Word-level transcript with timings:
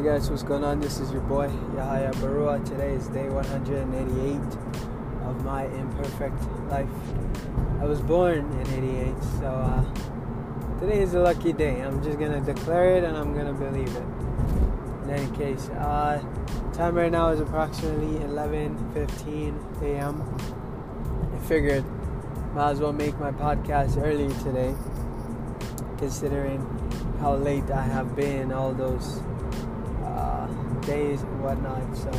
Hey 0.00 0.06
guys, 0.06 0.30
what's 0.30 0.42
going 0.42 0.64
on? 0.64 0.80
This 0.80 0.98
is 0.98 1.12
your 1.12 1.20
boy 1.20 1.48
Yahaya 1.76 2.10
Barua. 2.14 2.64
Today 2.66 2.94
is 2.94 3.06
day 3.08 3.28
188 3.28 4.34
of 5.28 5.44
my 5.44 5.66
imperfect 5.66 6.42
life. 6.70 6.88
I 7.82 7.84
was 7.84 8.00
born 8.00 8.50
in 8.50 9.12
88, 9.12 9.22
so 9.40 9.44
uh, 9.44 10.80
today 10.80 11.02
is 11.02 11.12
a 11.12 11.20
lucky 11.20 11.52
day. 11.52 11.82
I'm 11.82 12.02
just 12.02 12.18
gonna 12.18 12.40
declare 12.40 12.96
it 12.96 13.04
and 13.04 13.14
I'm 13.14 13.34
gonna 13.34 13.52
believe 13.52 13.94
it. 13.94 14.02
In 15.04 15.10
any 15.10 15.36
case, 15.36 15.68
uh, 15.68 16.24
time 16.72 16.94
right 16.94 17.12
now 17.12 17.28
is 17.28 17.40
approximately 17.40 18.20
11:15 18.24 19.82
a.m. 19.82 20.24
I 21.34 21.38
figured 21.40 21.84
might 22.54 22.70
as 22.70 22.80
well 22.80 22.94
make 22.94 23.20
my 23.20 23.32
podcast 23.32 24.02
early 24.02 24.32
today, 24.42 24.74
considering 25.98 26.64
how 27.20 27.34
late 27.34 27.70
I 27.70 27.82
have 27.82 28.16
been 28.16 28.50
all 28.50 28.72
those 28.72 29.20
days 30.82 31.22
and 31.22 31.42
whatnot. 31.42 31.96
So, 31.96 32.10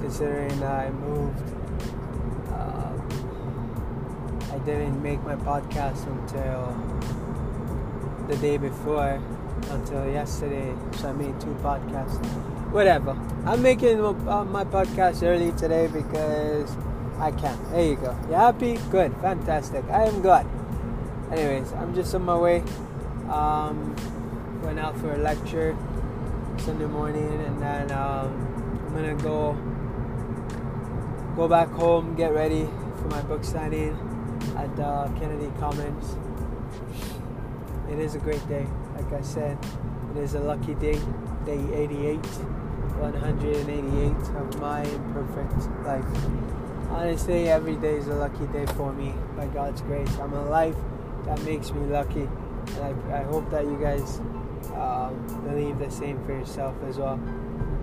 considering 0.00 0.62
I 0.62 0.90
moved, 0.90 1.42
uh, 2.52 2.92
I 4.54 4.58
didn't 4.64 5.02
make 5.02 5.22
my 5.22 5.36
podcast 5.36 6.06
until 6.06 6.74
the 8.28 8.36
day 8.36 8.56
before, 8.56 9.22
until 9.70 10.10
yesterday. 10.10 10.74
So 10.98 11.08
I 11.08 11.12
made 11.12 11.40
two 11.40 11.54
podcasts. 11.62 12.24
Whatever. 12.72 13.12
I'm 13.44 13.62
making 13.62 14.04
uh, 14.04 14.44
my 14.44 14.64
podcast 14.64 15.22
early 15.22 15.52
today 15.52 15.86
because 15.86 16.76
I 17.18 17.30
can. 17.30 17.58
There 17.70 17.84
you 17.84 17.96
go. 17.96 18.16
You 18.28 18.34
happy? 18.34 18.78
Good. 18.90 19.14
Fantastic. 19.22 19.84
I 19.90 20.04
am 20.04 20.20
glad. 20.20 20.46
Anyways, 21.30 21.72
I'm 21.72 21.94
just 21.94 22.14
on 22.14 22.22
my 22.22 22.36
way. 22.36 22.62
Um, 23.30 23.94
went 24.62 24.78
out 24.78 24.96
for 24.98 25.12
a 25.12 25.18
lecture 25.18 25.76
Sunday 26.60 26.86
morning, 26.86 27.40
and 27.44 27.60
then 27.60 27.92
um, 27.92 28.32
I'm 28.86 28.94
gonna 28.94 29.14
go 29.14 29.56
go 31.36 31.46
back 31.48 31.68
home, 31.68 32.14
get 32.16 32.32
ready 32.32 32.68
for 32.96 33.08
my 33.08 33.20
book 33.22 33.44
signing 33.44 33.94
at 34.56 34.80
uh, 34.80 35.08
Kennedy 35.18 35.52
Commons. 35.58 36.16
It 37.90 37.98
is 37.98 38.14
a 38.14 38.18
great 38.18 38.46
day, 38.48 38.66
like 38.96 39.12
I 39.12 39.20
said. 39.22 39.58
It 40.14 40.20
is 40.20 40.34
a 40.34 40.40
lucky 40.40 40.74
day, 40.74 40.98
day 41.44 41.60
88, 41.74 42.16
188 42.24 44.10
of 44.36 44.60
my 44.60 44.82
imperfect 44.82 45.70
life. 45.84 46.04
Honestly, 46.90 47.48
every 47.48 47.76
day 47.76 47.96
is 47.96 48.08
a 48.08 48.14
lucky 48.14 48.46
day 48.46 48.66
for 48.74 48.92
me 48.92 49.14
by 49.36 49.46
God's 49.48 49.82
grace. 49.82 50.10
I'm 50.18 50.32
alive. 50.32 50.76
That 51.26 51.40
makes 51.42 51.70
me 51.70 51.86
lucky. 51.86 52.28
And 52.66 52.80
I, 53.12 53.20
I 53.20 53.22
hope 53.24 53.50
that 53.50 53.64
you 53.64 53.78
guys 53.80 54.20
um, 54.76 55.42
believe 55.44 55.78
the 55.78 55.90
same 55.90 56.22
for 56.24 56.32
yourself 56.32 56.74
as 56.86 56.98
well. 56.98 57.18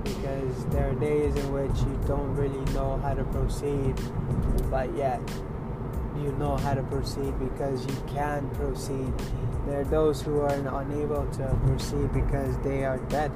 Because 0.03 0.65
there 0.65 0.89
are 0.89 0.95
days 0.95 1.35
in 1.35 1.53
which 1.53 1.77
you 1.79 1.99
don't 2.07 2.35
really 2.35 2.63
know 2.73 2.97
how 2.97 3.13
to 3.13 3.23
proceed, 3.25 3.95
but 4.69 4.93
yet 4.95 5.21
you 6.17 6.31
know 6.33 6.57
how 6.57 6.73
to 6.73 6.83
proceed 6.83 7.37
because 7.39 7.85
you 7.85 7.95
can 8.07 8.49
proceed. 8.51 9.13
There 9.65 9.79
are 9.81 9.85
those 9.85 10.21
who 10.21 10.41
are 10.41 10.53
unable 10.81 11.25
to 11.25 11.59
proceed 11.65 12.11
because 12.13 12.57
they 12.59 12.83
are 12.83 12.97
dead. 13.09 13.31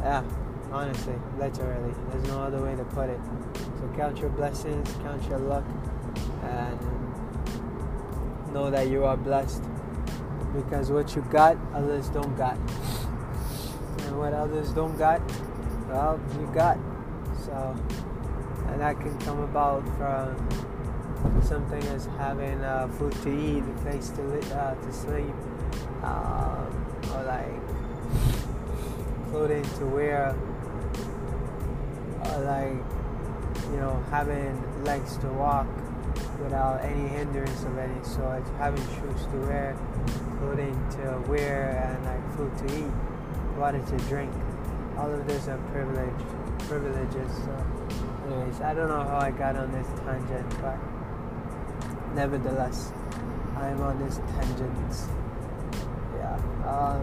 Yeah, 0.00 0.22
honestly, 0.70 1.16
literally. 1.38 1.92
There's 2.10 2.28
no 2.28 2.40
other 2.42 2.62
way 2.62 2.76
to 2.76 2.84
put 2.84 3.10
it. 3.10 3.20
So 3.78 3.92
count 3.96 4.18
your 4.18 4.30
blessings, 4.30 4.92
count 5.02 5.22
your 5.28 5.40
luck, 5.40 5.64
and 6.44 6.78
know 8.54 8.70
that 8.70 8.88
you 8.88 9.04
are 9.04 9.16
blessed 9.16 9.62
because 10.56 10.90
what 10.90 11.14
you 11.14 11.22
got, 11.30 11.56
others 11.74 12.08
don't 12.08 12.36
got. 12.36 12.56
And 14.02 14.18
what 14.18 14.32
others 14.32 14.70
don't 14.70 14.96
got, 14.96 15.20
well, 15.88 16.20
you 16.40 16.50
got. 16.54 16.78
So, 17.44 17.76
and 18.68 18.80
that 18.80 18.98
can 18.98 19.16
come 19.20 19.40
about 19.40 19.84
from 19.96 21.42
something 21.42 21.82
as 21.88 22.06
having 22.18 22.60
uh, 22.62 22.88
food 22.98 23.12
to 23.22 23.30
eat, 23.30 23.62
a 23.62 23.82
place 23.82 24.08
to, 24.10 24.22
li- 24.22 24.52
uh, 24.52 24.74
to 24.74 24.92
sleep, 24.92 25.34
um, 26.02 26.86
or 27.14 27.22
like 27.24 27.60
clothing 29.30 29.64
to 29.78 29.86
wear, 29.86 30.34
or 32.24 32.38
like, 32.40 33.70
you 33.70 33.76
know, 33.76 34.02
having 34.10 34.84
legs 34.84 35.16
to 35.18 35.28
walk 35.28 35.66
without 36.42 36.84
any 36.84 37.08
hindrance 37.08 37.62
of 37.64 37.78
any 37.78 38.04
sort, 38.04 38.46
having 38.58 38.82
shoes 38.96 39.26
to 39.32 39.38
wear, 39.46 39.76
clothing 40.38 40.74
to 40.90 41.22
wear, 41.28 41.70
and 41.86 42.04
like 42.04 42.36
food 42.36 42.56
to 42.58 42.78
eat, 42.78 42.92
water 43.58 43.80
to 43.80 43.96
drink. 44.08 44.32
All 44.98 45.12
of 45.12 45.26
this 45.26 45.48
are 45.48 45.58
privilege, 45.72 46.20
privileges. 46.68 47.30
So, 47.44 47.66
anyways, 48.26 48.60
I 48.60 48.74
don't 48.74 48.88
know 48.88 49.02
how 49.04 49.18
I 49.18 49.30
got 49.30 49.56
on 49.56 49.70
this 49.72 49.86
tangent, 50.00 50.48
but 50.62 50.78
nevertheless, 52.14 52.92
I 53.56 53.68
am 53.68 53.80
on 53.82 53.98
this 53.98 54.16
tangent. 54.16 54.96
Yeah. 56.16 56.36
Um, 56.66 57.02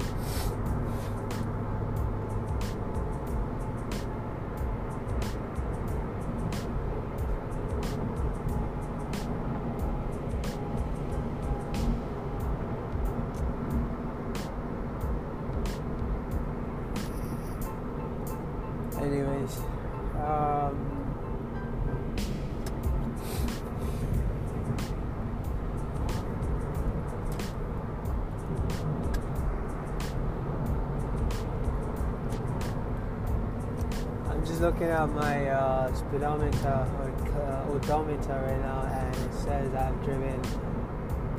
I'm 34.44 34.50
just 34.50 34.60
looking 34.60 34.90
at 34.90 35.08
my 35.12 35.48
uh, 35.48 35.96
speedometer 35.96 36.86
or 37.00 37.08
uh, 37.42 37.72
odometer 37.72 38.44
right 38.46 38.60
now 38.60 38.82
and 38.92 39.16
it 39.16 39.34
says 39.34 39.74
I've 39.74 40.04
driven 40.04 40.42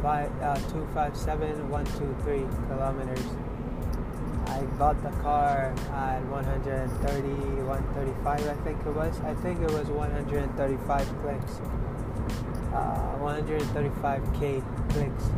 five, 0.00 0.32
uh, 0.40 0.56
257,123 0.72 2.46
kilometers. 2.68 3.26
I 4.46 4.62
bought 4.78 5.02
the 5.02 5.10
car 5.20 5.74
at 5.92 6.24
130, 6.24 7.62
135, 7.64 8.48
I 8.48 8.54
think 8.64 8.80
it 8.80 8.94
was. 8.94 9.20
I 9.20 9.34
think 9.34 9.60
it 9.60 9.70
was 9.70 9.88
135 9.88 11.20
clicks. 11.20 11.60
Uh, 12.72 13.18
135k 13.20 14.62
clicks. 14.88 15.30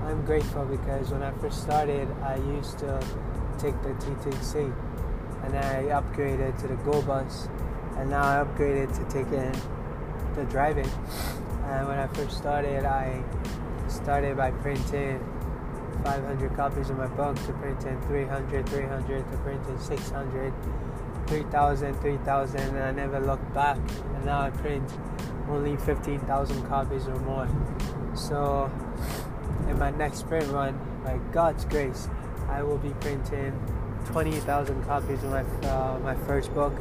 I'm 0.04 0.24
grateful 0.24 0.64
because 0.64 1.10
when 1.10 1.22
I 1.22 1.30
first 1.38 1.62
started, 1.62 2.08
I 2.22 2.36
used 2.36 2.78
to 2.80 3.00
take 3.58 3.80
the 3.82 3.90
TTC, 3.90 4.72
and 5.44 5.56
I 5.56 5.84
upgraded 6.00 6.60
to 6.60 6.68
the 6.68 6.74
Go 6.76 7.02
Bus, 7.02 7.48
and 7.96 8.10
now 8.10 8.22
I 8.22 8.44
upgraded 8.44 8.94
to 8.96 9.04
taking 9.12 9.52
the 10.34 10.44
driving. 10.50 10.90
And 11.66 11.86
when 11.88 11.98
I 11.98 12.06
first 12.08 12.36
started, 12.36 12.84
I 12.84 13.22
started 13.88 14.36
by 14.36 14.50
printing 14.50 15.20
500 16.04 16.56
copies 16.56 16.90
of 16.90 16.98
my 16.98 17.06
book 17.06 17.36
to 17.46 17.52
printing 17.54 18.00
300, 18.02 18.68
300 18.68 19.30
to 19.30 19.36
printing 19.38 19.78
600, 19.78 20.52
3,000, 21.26 21.94
3,000, 22.00 22.60
and 22.60 22.78
I 22.78 22.90
never 22.90 23.20
looked 23.20 23.54
back. 23.54 23.78
And 24.14 24.24
now 24.24 24.40
I 24.40 24.50
print 24.50 24.90
only 25.48 25.76
15,000 25.76 26.66
copies 26.66 27.06
or 27.06 27.18
more. 27.20 27.48
So, 28.14 28.70
in 29.68 29.78
my 29.78 29.90
next 29.90 30.28
print 30.28 30.48
run, 30.48 30.78
by 31.04 31.18
God's 31.32 31.64
grace, 31.64 32.08
I 32.48 32.62
will 32.62 32.78
be 32.78 32.90
printing 33.00 33.52
20,000 34.06 34.84
copies 34.84 35.22
of 35.22 35.30
my 35.30 35.42
uh, 35.68 35.98
my 36.00 36.14
first 36.26 36.52
book 36.54 36.72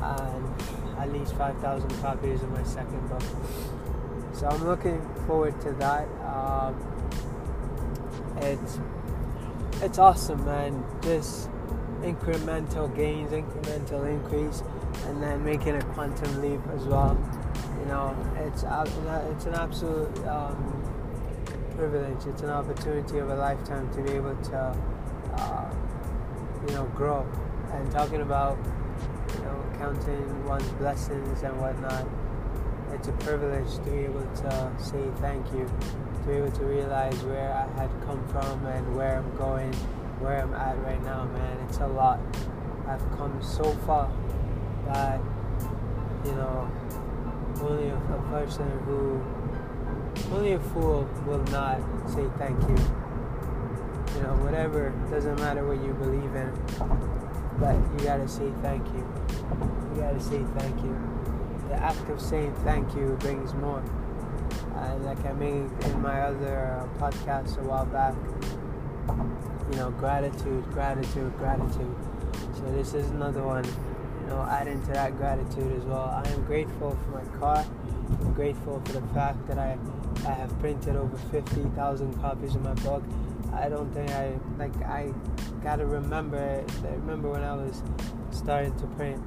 and 0.00 0.62
at 0.98 1.12
least 1.12 1.34
5,000 1.34 1.90
copies 2.00 2.42
of 2.42 2.50
my 2.50 2.62
second 2.62 3.08
book. 3.08 3.22
So 4.32 4.46
I'm 4.46 4.64
looking 4.64 5.00
forward 5.26 5.60
to 5.62 5.72
that. 5.72 6.06
Um, 6.22 6.76
it's 8.38 8.78
it's 9.82 9.98
awesome, 9.98 10.44
man. 10.44 10.84
This 11.02 11.48
incremental 12.02 12.94
gains, 12.94 13.32
incremental 13.32 14.08
increase, 14.08 14.62
and 15.06 15.22
then 15.22 15.44
making 15.44 15.76
a 15.76 15.82
quantum 15.92 16.42
leap 16.42 16.60
as 16.74 16.84
well. 16.84 17.16
You 17.80 17.86
know, 17.86 18.16
it's 18.36 18.64
it's 18.64 19.46
an 19.46 19.54
absolute 19.54 20.26
um, 20.26 20.97
privilege. 21.78 22.26
It's 22.26 22.42
an 22.42 22.50
opportunity 22.50 23.18
of 23.18 23.30
a 23.30 23.36
lifetime 23.36 23.88
to 23.94 24.02
be 24.02 24.10
able 24.10 24.34
to, 24.34 24.76
uh, 25.38 25.70
you 26.66 26.74
know, 26.74 26.86
grow. 26.86 27.24
And 27.70 27.88
talking 27.92 28.20
about, 28.20 28.58
you 29.32 29.44
know, 29.44 29.64
counting 29.78 30.44
one's 30.44 30.68
blessings 30.72 31.42
and 31.44 31.56
whatnot, 31.60 32.04
it's 32.92 33.06
a 33.06 33.12
privilege 33.12 33.72
to 33.76 33.90
be 33.92 33.98
able 33.98 34.26
to 34.42 34.72
say 34.76 35.04
thank 35.20 35.46
you, 35.52 35.66
to 35.66 36.20
be 36.26 36.32
able 36.32 36.50
to 36.50 36.64
realize 36.64 37.22
where 37.22 37.54
I 37.54 37.80
had 37.80 37.90
come 38.04 38.26
from 38.26 38.66
and 38.66 38.96
where 38.96 39.18
I'm 39.18 39.36
going, 39.36 39.72
where 40.18 40.42
I'm 40.42 40.54
at 40.54 40.76
right 40.82 41.02
now, 41.04 41.26
man. 41.26 41.58
It's 41.68 41.78
a 41.78 41.86
lot. 41.86 42.18
I've 42.88 43.08
come 43.16 43.40
so 43.40 43.70
far 43.86 44.10
that, 44.86 45.20
you 46.24 46.32
know, 46.32 46.68
only 47.62 47.90
a, 47.90 47.98
person 48.30 48.68
who 48.84 49.22
only 50.32 50.52
a 50.52 50.60
fool 50.60 51.08
will 51.26 51.42
not 51.44 51.80
say 52.08 52.26
thank 52.38 52.60
you. 52.62 52.76
You 54.16 54.22
know, 54.22 54.34
whatever, 54.42 54.90
doesn't 55.10 55.36
matter 55.36 55.66
what 55.66 55.82
you 55.84 55.92
believe 55.94 56.34
in, 56.34 56.52
but 57.58 57.74
you 57.74 58.06
gotta 58.06 58.28
say 58.28 58.50
thank 58.62 58.86
you. 58.88 59.06
You 59.94 60.00
gotta 60.00 60.20
say 60.20 60.44
thank 60.58 60.82
you. 60.82 60.96
The 61.68 61.74
act 61.74 62.08
of 62.08 62.20
saying 62.20 62.54
thank 62.64 62.94
you 62.94 63.16
brings 63.20 63.54
more. 63.54 63.82
And 64.76 65.04
like 65.04 65.24
I 65.26 65.32
made 65.32 65.70
in 65.84 66.02
my 66.02 66.22
other 66.22 66.80
uh, 66.80 66.98
podcast 67.00 67.58
a 67.58 67.62
while 67.62 67.86
back, 67.86 68.14
you 69.70 69.76
know, 69.76 69.90
gratitude, 69.90 70.64
gratitude, 70.72 71.36
gratitude. 71.36 71.94
So 72.56 72.62
this 72.72 72.94
is 72.94 73.10
another 73.10 73.42
one, 73.42 73.64
you 73.64 74.26
know, 74.28 74.42
adding 74.42 74.80
to 74.86 74.92
that 74.92 75.16
gratitude 75.16 75.72
as 75.76 75.84
well. 75.84 76.10
I 76.24 76.28
am 76.28 76.44
grateful 76.44 76.96
for 77.04 77.22
my 77.22 77.38
car. 77.38 77.64
I'm 78.20 78.32
grateful 78.32 78.80
for 78.84 78.92
the 78.92 79.02
fact 79.14 79.46
that 79.48 79.58
I 79.58 79.76
I 80.26 80.32
have 80.32 80.56
printed 80.58 80.96
over 80.96 81.16
50,000 81.16 82.20
copies 82.20 82.54
of 82.54 82.62
my 82.62 82.74
book. 82.74 83.02
I 83.52 83.68
don't 83.68 83.92
think 83.92 84.10
I 84.10 84.38
like 84.58 84.74
I 84.82 85.12
gotta 85.62 85.86
remember 85.86 86.38
I 86.38 86.88
remember 86.94 87.30
when 87.30 87.42
I 87.42 87.54
was 87.54 87.82
starting 88.30 88.74
to 88.78 88.86
print 88.88 89.20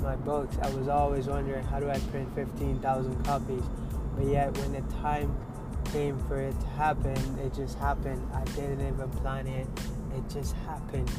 my 0.00 0.16
books 0.16 0.56
I 0.62 0.70
was 0.70 0.88
always 0.88 1.26
wondering 1.26 1.62
how 1.64 1.78
do 1.78 1.90
I 1.90 1.98
print 1.98 2.34
15,000 2.34 3.24
copies? 3.24 3.62
But 4.16 4.26
yet 4.26 4.56
when 4.58 4.72
the 4.72 4.80
time 4.94 5.36
came 5.92 6.18
for 6.26 6.40
it 6.40 6.58
to 6.60 6.66
happen 6.68 7.16
it 7.40 7.52
just 7.54 7.78
happened. 7.78 8.26
I 8.34 8.44
didn't 8.56 8.80
even 8.80 9.10
plan 9.10 9.46
it. 9.46 9.66
It 10.16 10.28
just 10.30 10.54
happened. 10.66 11.10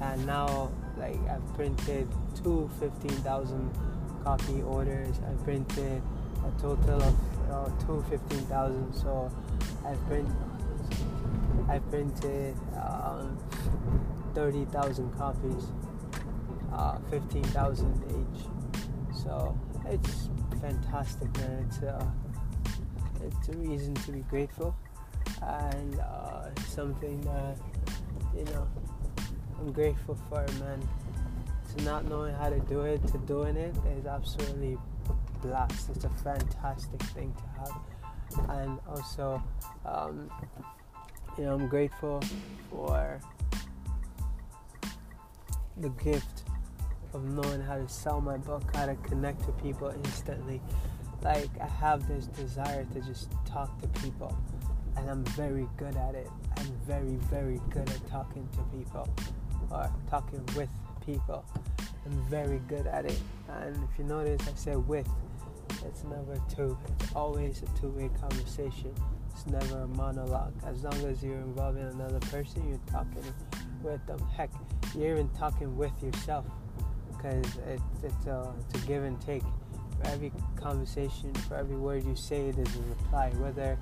And 0.00 0.26
now 0.26 0.72
like 0.96 1.18
I've 1.28 1.54
printed 1.54 2.08
two 2.42 2.68
15,000 2.80 3.70
copy 4.24 4.62
orders. 4.62 5.20
I 5.28 5.44
printed 5.44 6.02
a 6.44 6.60
total 6.60 7.02
of 7.02 7.14
uh, 7.52 7.68
two 7.86 8.04
15,000 8.08 8.92
so 8.94 9.30
I've 9.86 10.04
print 10.06 10.28
I 11.68 11.78
printed 11.78 12.56
um, 12.76 13.38
30,000 14.34 15.16
copies 15.16 15.66
uh, 16.72 16.98
15,000 17.10 18.02
each. 18.08 18.44
So 19.14 19.58
it's 19.86 20.28
fantastic 20.60 21.34
man. 21.38 21.66
It's 21.68 21.82
a, 21.82 21.94
uh, 21.94 22.06
it's 23.24 23.48
a 23.48 23.52
reason 23.52 23.94
to 23.94 24.12
be 24.12 24.20
grateful 24.20 24.74
and 25.42 26.00
uh, 26.00 26.54
something 26.66 27.20
that 27.22 27.56
you 28.36 28.44
know 28.46 28.66
I'm 29.60 29.72
grateful 29.72 30.18
for 30.28 30.46
man. 30.60 30.82
To 31.76 31.84
not 31.84 32.04
knowing 32.06 32.34
how 32.34 32.50
to 32.50 32.58
do 32.60 32.82
it 32.82 33.06
to 33.08 33.18
doing 33.18 33.56
it 33.56 33.74
is 33.96 34.06
absolutely 34.06 34.76
blast. 35.42 35.90
It's 35.90 36.04
a 36.04 36.08
fantastic 36.08 37.02
thing 37.14 37.34
to 37.34 37.60
have, 37.60 38.50
and 38.50 38.78
also, 38.88 39.42
um, 39.84 40.30
you 41.36 41.44
know, 41.44 41.54
I'm 41.54 41.68
grateful 41.68 42.22
for 42.70 43.20
the 45.76 45.88
gift 45.90 46.44
of 47.12 47.24
knowing 47.24 47.60
how 47.60 47.76
to 47.76 47.88
sell 47.88 48.20
my 48.20 48.36
book, 48.36 48.62
how 48.74 48.86
to 48.86 48.94
connect 48.96 49.44
to 49.44 49.52
people 49.52 49.92
instantly. 50.04 50.60
Like 51.22 51.50
I 51.60 51.66
have 51.66 52.08
this 52.08 52.26
desire 52.26 52.84
to 52.92 53.00
just 53.00 53.30
talk 53.44 53.80
to 53.82 53.88
people, 54.00 54.36
and 54.96 55.10
I'm 55.10 55.24
very 55.36 55.68
good 55.76 55.96
at 55.96 56.14
it. 56.14 56.30
I'm 56.56 56.72
very, 56.86 57.16
very 57.30 57.60
good 57.70 57.88
at 57.88 58.06
talking 58.08 58.48
to 58.52 58.62
people 58.76 59.08
or 59.70 59.90
talking 60.10 60.44
with 60.56 60.70
people. 61.04 61.44
I'm 62.04 62.22
very 62.28 62.60
good 62.68 62.86
at 62.86 63.04
it. 63.04 63.20
And 63.48 63.76
if 63.76 63.98
you 63.98 64.04
notice, 64.04 64.40
I 64.48 64.52
said 64.54 64.88
with 64.88 65.08
it's 65.84 66.04
never 66.04 66.40
two. 66.54 66.76
It's 67.00 67.14
always 67.14 67.62
a 67.62 67.80
two-way 67.80 68.10
conversation. 68.20 68.94
It's 69.32 69.46
never 69.46 69.82
a 69.82 69.88
monologue. 69.88 70.52
As 70.64 70.82
long 70.82 70.94
as 71.06 71.22
you're 71.22 71.38
involving 71.38 71.84
another 71.84 72.20
person, 72.20 72.68
you're 72.68 72.78
talking 72.90 73.24
with 73.82 74.04
them. 74.06 74.18
Heck, 74.36 74.50
you're 74.94 75.12
even 75.12 75.28
talking 75.30 75.76
with 75.76 75.92
yourself 76.02 76.44
because 77.08 77.44
it's, 77.68 77.82
it's, 78.02 78.26
a, 78.26 78.52
it's 78.60 78.82
a 78.82 78.86
give 78.86 79.04
and 79.04 79.20
take. 79.20 79.42
For 80.00 80.08
every 80.08 80.32
conversation, 80.56 81.32
for 81.48 81.56
every 81.56 81.76
word 81.76 82.04
you 82.04 82.16
say, 82.16 82.50
there's 82.50 82.74
a 82.76 82.80
reply. 82.80 83.30
Whether 83.36 83.78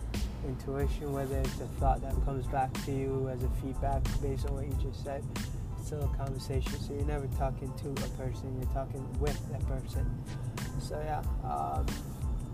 intuition, 0.47 1.13
whether 1.13 1.39
it's 1.39 1.61
a 1.61 1.67
thought 1.79 2.03
that 2.03 2.15
comes 2.25 2.47
back 2.49 2.73
to 2.85 2.93
you 2.93 3.29
as 3.29 3.43
a 3.43 3.49
feedback 3.63 4.03
based 4.21 4.47
on 4.47 4.55
what 4.55 4.67
you 4.67 4.77
just 4.83 5.05
said, 5.05 5.25
still 5.91 6.05
a 6.05 6.17
conversation. 6.17 6.79
So 6.81 6.93
you're 6.93 7.05
never 7.05 7.27
talking 7.37 7.73
to 7.79 7.89
a 7.89 8.09
person, 8.11 8.57
you're 8.61 8.73
talking 8.73 9.05
with 9.19 9.37
that 9.51 9.67
person. 9.67 10.09
So 10.81 11.03
yeah, 11.05 11.21
um, 11.43 11.85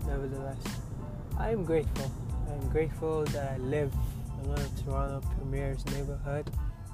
nevertheless, 0.07 0.57
I 1.37 1.51
am 1.51 1.63
grateful. 1.63 2.11
I 2.49 2.53
am 2.53 2.67
grateful 2.69 3.25
that 3.25 3.51
I 3.51 3.57
live 3.57 3.93
in 4.41 4.49
one 4.49 4.57
of 4.57 4.83
Toronto 4.83 5.21
Premier's 5.37 5.85
neighborhood. 5.85 6.49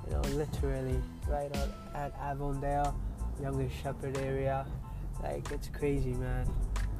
You 0.05 0.15
know, 0.15 0.21
literally 0.35 0.99
right 1.29 1.55
out 1.55 1.69
at 1.95 2.13
Avondale, 2.19 2.93
Younger 3.41 3.69
Shepherd 3.81 4.17
area. 4.17 4.65
Like 5.21 5.49
it's 5.49 5.69
crazy, 5.69 6.11
man. 6.11 6.45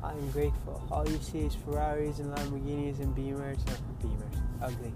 I'm 0.02 0.32
grateful. 0.32 0.82
All 0.90 1.06
you 1.06 1.18
see 1.18 1.40
is 1.40 1.54
Ferraris 1.54 2.20
and 2.20 2.34
Lamborghinis 2.34 3.02
and 3.02 3.14
Beamers. 3.14 3.60
Beamers, 4.02 4.42
ugly. 4.62 4.94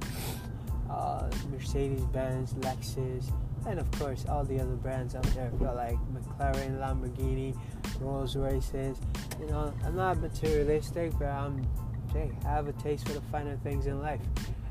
Uh, 0.89 1.29
Mercedes 1.51 2.05
Benz, 2.13 2.53
Lexus, 2.53 3.29
and 3.67 3.79
of 3.79 3.91
course 3.91 4.25
all 4.29 4.43
the 4.43 4.59
other 4.59 4.75
brands 4.75 5.15
out 5.15 5.23
there. 5.35 5.51
But 5.59 5.75
like 5.75 5.97
McLaren, 6.13 6.79
Lamborghini, 6.79 7.57
Rolls 7.99 8.35
Royces. 8.35 8.97
You 9.39 9.47
know, 9.47 9.73
I'm 9.85 9.95
not 9.95 10.19
materialistic, 10.19 11.11
but 11.19 11.27
I'm, 11.27 11.67
hey, 12.13 12.31
I 12.45 12.49
have 12.49 12.67
a 12.67 12.73
taste 12.73 13.07
for 13.07 13.13
the 13.13 13.21
finer 13.31 13.57
things 13.57 13.87
in 13.87 14.01
life. 14.01 14.21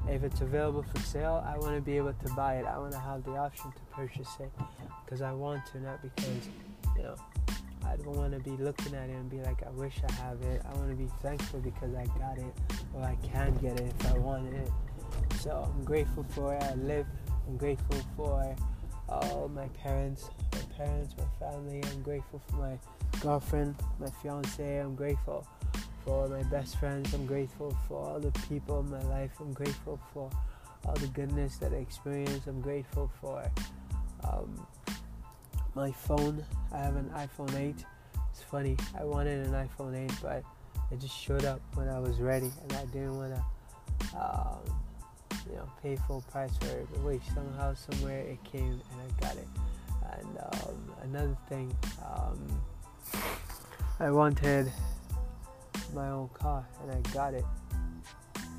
If 0.08 0.22
it's 0.22 0.40
available 0.40 0.84
for 0.84 1.00
sale, 1.00 1.44
I 1.46 1.58
want 1.58 1.74
to 1.74 1.80
be 1.80 1.96
able 1.96 2.12
to 2.12 2.32
buy 2.34 2.56
it. 2.56 2.66
I 2.66 2.78
want 2.78 2.92
to 2.92 2.98
have 2.98 3.24
the 3.24 3.32
option 3.32 3.72
to 3.72 3.80
purchase 3.94 4.36
it 4.40 4.52
because 5.04 5.20
I 5.20 5.32
want 5.32 5.66
to, 5.72 5.80
not 5.80 6.00
because, 6.00 6.48
you 6.96 7.02
know, 7.02 7.16
I 7.84 7.96
don't 7.96 8.16
want 8.16 8.32
to 8.32 8.38
be 8.38 8.56
looking 8.62 8.94
at 8.94 9.08
it 9.08 9.14
and 9.14 9.28
be 9.28 9.40
like, 9.40 9.64
I 9.66 9.70
wish 9.70 9.94
I 10.08 10.12
have 10.22 10.40
it. 10.42 10.62
I 10.64 10.76
want 10.76 10.90
to 10.90 10.96
be 10.96 11.08
thankful 11.22 11.60
because 11.60 11.94
I 11.94 12.06
got 12.18 12.38
it 12.38 12.54
or 12.94 13.02
I 13.02 13.16
can 13.32 13.54
get 13.56 13.80
it 13.80 13.92
if 13.98 14.12
I 14.12 14.18
want 14.18 14.52
it. 14.52 14.70
So 15.40 15.68
I'm 15.72 15.84
grateful 15.84 16.24
for 16.30 16.54
it. 16.54 16.62
I 16.62 16.74
live. 16.74 17.06
I'm 17.48 17.56
grateful 17.56 17.98
for 18.16 18.42
all 19.08 19.50
my 19.54 19.66
parents, 19.68 20.30
my 20.52 20.60
parents, 20.76 21.14
my 21.16 21.46
family. 21.46 21.82
I'm 21.82 22.02
grateful 22.02 22.40
for 22.48 22.56
my 22.56 22.78
girlfriend, 23.20 23.75
my 23.98 24.08
fiance. 24.22 24.78
I'm 24.78 24.94
grateful 24.94 25.46
for 26.04 26.28
my 26.28 26.42
best 26.44 26.78
friends. 26.78 27.12
I'm 27.14 27.26
grateful 27.26 27.76
for 27.88 28.04
all 28.06 28.20
the 28.20 28.32
people 28.48 28.80
in 28.80 28.90
my 28.90 29.02
life. 29.04 29.32
I'm 29.40 29.52
grateful 29.52 30.00
for 30.12 30.30
all 30.84 30.94
the 30.94 31.08
goodness 31.08 31.56
that 31.58 31.72
I 31.72 31.76
experienced. 31.76 32.46
I'm 32.46 32.60
grateful 32.60 33.10
for 33.20 33.50
um, 34.25 34.66
my 35.75 35.92
phone. 35.92 36.44
I 36.72 36.78
have 36.78 36.96
an 36.96 37.10
iPhone 37.14 37.54
8. 37.58 37.84
It's 38.30 38.42
funny. 38.42 38.76
I 38.98 39.04
wanted 39.04 39.46
an 39.46 39.52
iPhone 39.52 39.96
8, 39.96 40.12
but 40.22 40.42
it 40.90 41.00
just 41.00 41.18
showed 41.18 41.44
up 41.44 41.60
when 41.75 41.88
I 41.88 41.98
was 41.98 42.18
ready, 42.18 42.50
and 42.62 42.72
I 42.75 42.84
didn't 42.86 43.16
want 43.16 43.34
to 43.34 44.18
um, 44.18 44.85
you 45.50 45.56
know, 45.56 45.68
pay 45.82 45.96
full 45.96 46.22
price 46.30 46.56
for 46.58 46.66
it. 46.66 46.86
But 46.92 47.02
wait, 47.02 47.20
somehow, 47.34 47.74
somewhere 47.74 48.20
it 48.20 48.42
came 48.44 48.80
and 48.92 49.00
I 49.00 49.20
got 49.20 49.36
it. 49.36 49.48
And 50.18 50.38
um, 50.38 50.92
another 51.02 51.36
thing, 51.48 51.76
um, 52.04 52.62
I 54.00 54.10
wanted 54.10 54.72
my 55.94 56.08
own 56.08 56.28
car 56.30 56.66
and 56.82 56.92
I 56.92 57.10
got 57.12 57.34
it. 57.34 57.44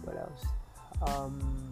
What 0.03 0.17
else? 0.17 0.45
Um, 1.01 1.71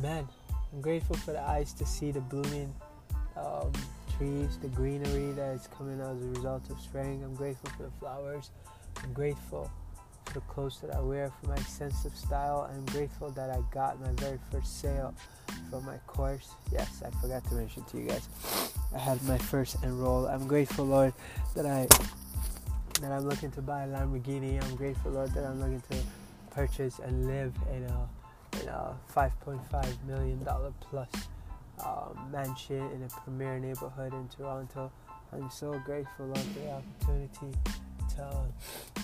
man, 0.00 0.26
I'm 0.72 0.80
grateful 0.80 1.16
for 1.16 1.32
the 1.32 1.40
eyes 1.40 1.72
to 1.74 1.86
see 1.86 2.10
the 2.10 2.20
blooming 2.20 2.72
um, 3.36 3.72
trees, 4.16 4.58
the 4.60 4.68
greenery 4.68 5.32
that 5.32 5.54
is 5.54 5.68
coming 5.76 6.00
as 6.00 6.22
a 6.22 6.28
result 6.28 6.70
of 6.70 6.80
spring. 6.80 7.22
I'm 7.24 7.34
grateful 7.34 7.70
for 7.76 7.84
the 7.84 7.90
flowers. 7.98 8.50
I'm 9.02 9.12
grateful 9.12 9.70
the 10.34 10.40
clothes 10.42 10.80
that 10.80 10.94
I 10.94 11.00
wear, 11.00 11.30
for 11.40 11.50
my 11.50 11.58
sense 11.60 12.04
of 12.04 12.14
style. 12.16 12.70
I'm 12.72 12.84
grateful 12.86 13.30
that 13.30 13.50
I 13.50 13.62
got 13.72 14.00
my 14.00 14.10
very 14.16 14.38
first 14.50 14.80
sale 14.80 15.14
for 15.70 15.80
my 15.80 15.96
course. 16.06 16.50
Yes, 16.70 17.02
I 17.04 17.10
forgot 17.20 17.44
to 17.48 17.54
mention 17.54 17.84
to 17.84 17.98
you 17.98 18.08
guys. 18.08 18.28
I 18.94 18.98
had 18.98 19.22
my 19.24 19.38
first 19.38 19.76
enroll. 19.82 20.26
I'm 20.26 20.46
grateful, 20.46 20.84
Lord, 20.84 21.12
that 21.54 21.66
I 21.66 21.86
that 23.00 23.10
I'm 23.10 23.28
looking 23.28 23.50
to 23.52 23.62
buy 23.62 23.84
a 23.84 23.88
Lamborghini. 23.88 24.62
I'm 24.62 24.76
grateful, 24.76 25.12
Lord, 25.12 25.32
that 25.34 25.44
I'm 25.44 25.60
looking 25.60 25.82
to 25.90 25.96
purchase 26.50 26.98
and 26.98 27.26
live 27.26 27.54
in 27.74 27.84
a 27.84 28.08
in 28.62 28.68
a 28.68 28.94
5.5 29.14 29.60
million 30.06 30.42
dollar 30.44 30.72
plus 30.80 31.08
um, 31.84 32.28
mansion 32.30 32.90
in 32.92 33.02
a 33.02 33.08
premier 33.20 33.58
neighborhood 33.58 34.12
in 34.12 34.28
Toronto. 34.28 34.90
I'm 35.32 35.50
so 35.50 35.78
grateful, 35.84 36.26
Lord, 36.26 36.38
for 36.38 36.58
the 36.60 36.70
opportunity 36.70 37.58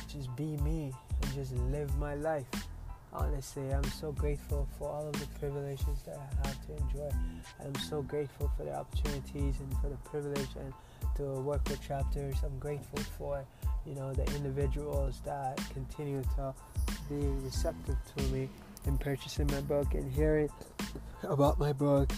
just 0.08 0.34
be 0.36 0.56
me 0.58 0.92
and 1.22 1.34
just 1.34 1.52
live 1.70 1.96
my 1.98 2.14
life. 2.14 2.46
Honestly, 3.12 3.72
I'm 3.72 3.84
so 3.84 4.12
grateful 4.12 4.68
for 4.78 4.88
all 4.88 5.08
of 5.08 5.18
the 5.18 5.26
privileges 5.38 6.02
that 6.04 6.18
I 6.18 6.46
have 6.46 6.66
to 6.66 6.76
enjoy. 6.76 7.10
I'm 7.64 7.74
so 7.76 8.02
grateful 8.02 8.50
for 8.56 8.64
the 8.64 8.74
opportunities 8.74 9.54
and 9.60 9.72
for 9.80 9.88
the 9.88 9.96
privilege 10.04 10.48
and 10.60 10.72
to 11.16 11.22
work 11.40 11.66
with 11.68 11.80
Chapters. 11.80 12.36
I'm 12.44 12.58
grateful 12.58 12.98
for 13.16 13.44
you 13.86 13.94
know 13.94 14.12
the 14.12 14.24
individuals 14.36 15.20
that 15.24 15.58
continue 15.72 16.22
to 16.36 16.54
be 17.08 17.26
receptive 17.44 17.96
to 18.16 18.22
me 18.24 18.48
in 18.86 18.98
purchasing 18.98 19.46
my 19.48 19.60
book 19.62 19.94
and 19.94 20.12
hearing 20.12 20.50
about 21.22 21.58
my 21.58 21.72
book. 21.72 22.10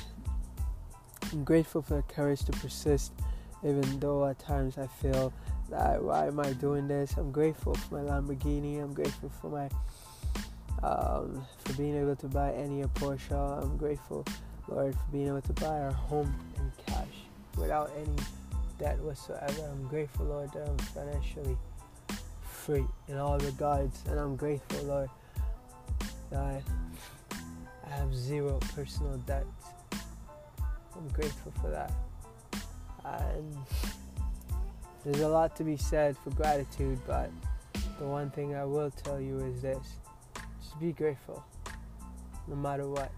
I'm 1.32 1.44
grateful 1.44 1.82
for 1.82 1.94
the 1.94 2.02
courage 2.02 2.44
to 2.46 2.52
persist, 2.52 3.12
even 3.62 4.00
though 4.00 4.26
at 4.26 4.38
times 4.40 4.76
I 4.76 4.88
feel 4.88 5.32
why 5.70 6.26
am 6.26 6.40
I 6.40 6.52
doing 6.54 6.88
this? 6.88 7.14
I'm 7.16 7.30
grateful 7.30 7.74
for 7.74 8.02
my 8.02 8.10
Lamborghini. 8.10 8.82
I'm 8.82 8.92
grateful 8.92 9.30
for 9.40 9.50
my 9.50 9.68
um, 10.82 11.44
for 11.64 11.72
being 11.74 11.96
able 11.96 12.16
to 12.16 12.26
buy 12.28 12.52
any 12.52 12.82
a 12.82 12.88
Porsche. 12.88 13.62
I'm 13.62 13.76
grateful, 13.76 14.24
Lord, 14.68 14.94
for 14.94 15.12
being 15.12 15.28
able 15.28 15.42
to 15.42 15.52
buy 15.54 15.78
our 15.80 15.92
home 15.92 16.34
in 16.56 16.72
cash 16.86 17.06
without 17.56 17.90
any 17.98 18.16
debt 18.78 18.98
whatsoever. 19.00 19.70
I'm 19.70 19.86
grateful, 19.88 20.26
Lord, 20.26 20.50
that 20.52 20.66
I'm 20.66 20.78
financially 20.78 21.56
free 22.42 22.84
in 23.08 23.18
all 23.18 23.38
regards, 23.38 24.02
and 24.08 24.18
I'm 24.18 24.36
grateful, 24.36 24.82
Lord, 24.84 25.10
that 26.30 26.40
I 26.40 26.62
have 27.90 28.14
zero 28.14 28.58
personal 28.74 29.18
debt. 29.18 29.44
I'm 30.96 31.08
grateful 31.08 31.52
for 31.60 31.70
that. 31.70 31.92
And 33.04 33.56
there's 35.04 35.20
a 35.20 35.28
lot 35.28 35.56
to 35.56 35.64
be 35.64 35.76
said 35.76 36.16
for 36.18 36.30
gratitude, 36.30 37.00
but 37.06 37.30
the 37.98 38.06
one 38.06 38.30
thing 38.30 38.54
I 38.54 38.64
will 38.64 38.90
tell 38.90 39.20
you 39.20 39.38
is 39.38 39.62
this 39.62 39.96
just 40.34 40.78
be 40.80 40.92
grateful 40.92 41.44
no 42.46 42.56
matter 42.56 42.88
what. 42.88 43.10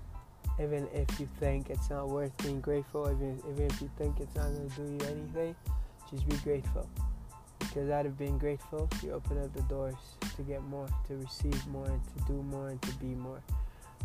Even 0.60 0.86
if 0.92 1.18
you 1.18 1.28
think 1.40 1.70
it's 1.70 1.88
not 1.88 2.08
worth 2.08 2.36
being 2.42 2.60
grateful, 2.60 3.10
even, 3.10 3.40
even 3.50 3.66
if 3.70 3.80
you 3.80 3.90
think 3.96 4.20
it's 4.20 4.34
not 4.36 4.48
going 4.48 4.70
to 4.70 4.76
do 4.76 4.82
you 4.82 5.10
anything, 5.10 5.56
just 6.10 6.28
be 6.28 6.36
grateful. 6.36 6.86
Because 7.58 7.88
out 7.88 8.04
of 8.04 8.18
being 8.18 8.38
grateful, 8.38 8.88
you 9.02 9.12
open 9.12 9.42
up 9.42 9.52
the 9.54 9.62
doors 9.62 9.94
to 10.36 10.42
get 10.42 10.62
more, 10.64 10.86
to 11.08 11.16
receive 11.16 11.66
more, 11.68 11.86
and 11.86 12.00
to 12.04 12.32
do 12.32 12.42
more, 12.42 12.68
and 12.68 12.82
to 12.82 12.92
be 12.96 13.06
more. 13.06 13.40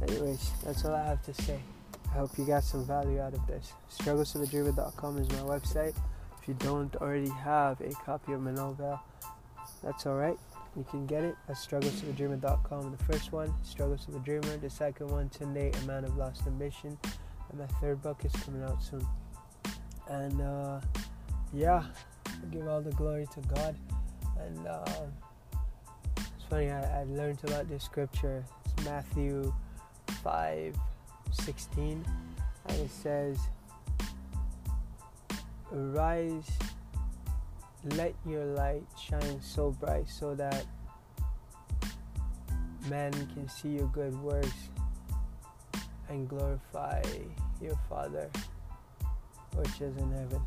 Anyways, 0.01 0.51
that's 0.63 0.85
all 0.85 0.95
I 0.95 1.03
have 1.03 1.21
to 1.23 1.33
say. 1.33 1.59
I 2.11 2.19
hope 2.19 2.37
you 2.37 2.45
got 2.45 2.63
some 2.63 2.85
value 2.85 3.19
out 3.19 3.33
of 3.33 3.45
this. 3.45 3.73
Strugglesofadreamer.com 3.91 5.17
is 5.17 5.29
my 5.31 5.39
website. 5.39 5.95
If 6.47 6.63
you 6.63 6.69
don't 6.69 6.95
already 6.95 7.27
have 7.27 7.81
a 7.81 7.89
copy 8.05 8.31
of 8.31 8.41
my 8.41 8.51
novel, 8.51 8.97
that's 9.83 10.05
alright. 10.05 10.37
You 10.77 10.85
can 10.89 11.05
get 11.05 11.25
it 11.25 11.35
at 11.49 11.55
strugglesofadreamer.com. 11.55 12.95
The 12.97 13.03
first 13.03 13.33
one, 13.33 13.53
Struggles 13.63 14.07
of 14.07 14.15
a 14.15 14.19
Dreamer. 14.19 14.55
The 14.55 14.69
second 14.69 15.11
one, 15.11 15.27
Today, 15.27 15.73
A 15.73 15.85
Man 15.85 16.05
of 16.05 16.15
Lost 16.15 16.47
Ambition. 16.47 16.97
And 17.49 17.59
my 17.59 17.65
third 17.81 18.01
book 18.01 18.23
is 18.23 18.31
coming 18.43 18.63
out 18.63 18.81
soon. 18.81 19.05
And 20.09 20.41
uh, 20.41 20.79
yeah, 21.51 21.83
I 22.25 22.45
give 22.49 22.65
all 22.65 22.79
the 22.79 22.91
glory 22.91 23.27
to 23.33 23.41
God. 23.53 23.75
And 24.39 24.67
uh, 24.67 24.85
it's 26.15 26.45
funny, 26.49 26.71
I, 26.71 27.01
I 27.01 27.03
learned 27.09 27.39
about 27.43 27.67
this 27.67 27.83
scripture. 27.83 28.45
It's 28.63 28.85
Matthew 28.85 29.53
5 30.23 30.77
16. 31.29 32.05
And 32.69 32.79
it 32.79 32.89
says, 32.89 33.37
Arise, 35.73 36.49
let 37.83 38.15
your 38.25 38.45
light 38.45 38.85
shine 38.99 39.41
so 39.41 39.71
bright 39.71 40.07
so 40.07 40.33
that 40.35 40.65
men 42.89 43.11
can 43.33 43.49
see 43.49 43.69
your 43.69 43.87
good 43.87 44.17
works 44.21 44.69
and 46.09 46.27
glorify 46.29 47.01
your 47.61 47.77
Father 47.89 48.29
which 49.55 49.81
is 49.81 49.97
in 49.97 50.11
heaven. 50.11 50.41